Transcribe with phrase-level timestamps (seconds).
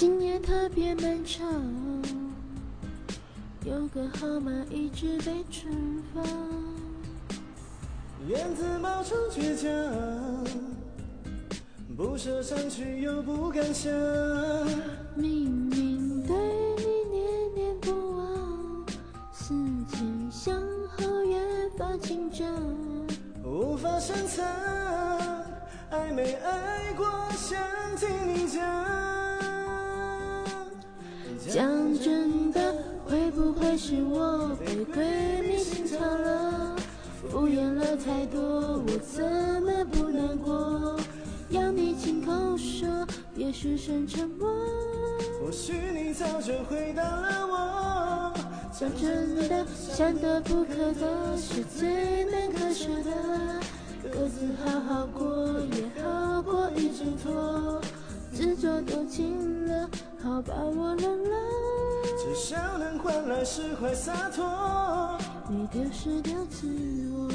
[0.00, 1.44] 今夜特别漫长，
[3.64, 5.74] 有个号码一直被存
[6.14, 6.24] 放。
[8.28, 9.66] 燕子冒充倔强，
[11.96, 13.90] 不舍删去又不敢想。
[15.16, 16.36] 明明对
[16.76, 18.86] 你念念不忘，
[19.32, 19.52] 思
[19.90, 20.54] 前想
[20.96, 21.40] 后越
[21.76, 22.46] 发紧张，
[23.42, 24.46] 无法深藏，
[25.90, 27.58] 爱没爱过想
[27.96, 28.97] 听你讲。
[31.48, 31.66] 讲
[31.98, 32.74] 真的，
[33.06, 36.76] 会不会是我被闺蜜心操了？
[37.30, 39.24] 敷衍了太多，我怎
[39.62, 41.00] 么不难过？
[41.48, 42.86] 要你亲口说，
[43.34, 44.46] 别失声沉默。
[45.40, 48.34] 或许你早就回答了我。
[48.78, 53.10] 讲真的，想得不可得，是最难割舍的。
[54.12, 57.80] 各自好好过，也好过一直拖。
[58.32, 59.88] 自作多情了，
[60.22, 61.27] 好把我认了，
[62.38, 65.18] 笑能换来释怀洒脱，
[65.50, 66.68] 没丢失掉自
[67.10, 67.28] 我。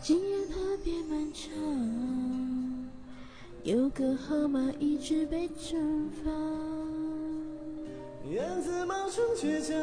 [0.00, 1.52] 今夜特别漫长。
[3.64, 6.73] 有个号码一直被存放。
[8.34, 9.76] 燕子冒充倔强，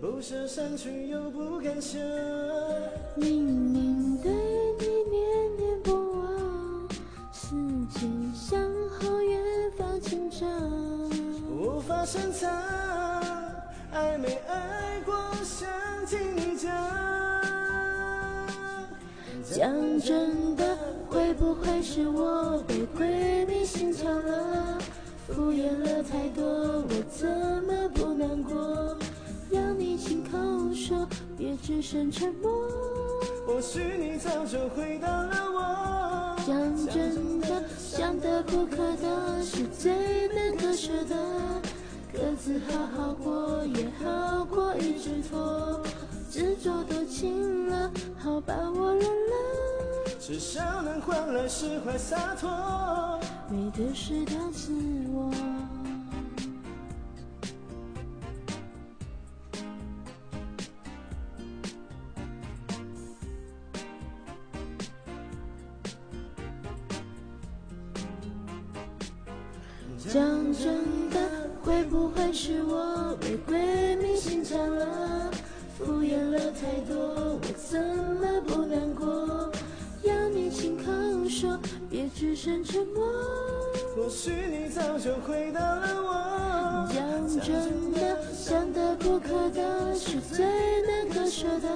[0.00, 2.00] 不舍删去又不敢想。
[3.14, 4.32] 明明对
[4.80, 6.88] 你念念不忘，
[7.32, 7.54] 思
[7.92, 10.50] 前想后越发紧张。
[11.48, 12.50] 无法深藏，
[13.92, 15.70] 爱没爱过想
[16.04, 16.68] 听你讲。
[19.44, 20.76] 讲真的。
[21.08, 24.78] 会不会是我被闺蜜性操了？
[25.34, 27.28] 敷衍了太多，我怎
[27.66, 28.96] 么不难过？
[29.50, 30.38] 要你亲口
[30.72, 32.52] 说，别只剩沉默。
[33.44, 36.36] 或许你早就回答了我。
[36.46, 41.16] 讲真的，想得不可得，是最难割舍的。
[42.12, 45.82] 各自好好过，也好过一直拖。
[46.30, 49.34] 执着多情了，好吧我认了。
[50.26, 52.48] 至少能换来释怀洒脱，
[53.50, 54.72] 没丢失掉自
[55.12, 55.30] 我。
[70.08, 70.22] 讲
[70.54, 71.20] 真的，
[71.62, 75.33] 会不会是我被闺蜜性操了？
[82.64, 83.06] 沉默。
[83.94, 86.88] 或许你早就回答了我。
[86.92, 90.44] 讲真的，想得不可得，是最
[90.82, 91.68] 难割舍的。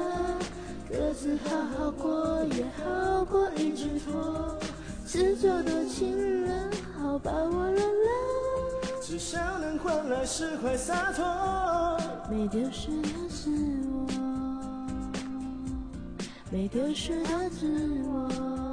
[0.91, 4.57] 各自好好过，也好过一直拖。
[5.05, 8.11] 自作多情了，好把我认了。
[9.01, 11.25] 至少能换来释怀洒脱，
[12.31, 13.51] 没丢失掉自
[13.91, 14.07] 我，
[16.51, 17.67] 没丢失掉自
[18.05, 18.68] 我。